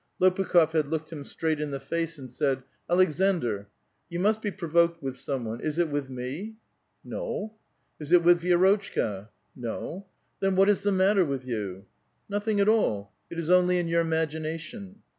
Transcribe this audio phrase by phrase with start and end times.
[0.19, 3.67] Lopukh6f had looked him straight in the face, and said:—^^ Aleksandr,
[4.09, 6.55] you must be provoked with some one; is it with me?"''
[7.15, 7.53] No.""
[8.01, 10.07] Is it with Vi6rotchka?"*' No."
[10.39, 13.87] Then what is the matter with yon?" '*' Nothing at all; it is only in
[13.87, 15.03] your imagination."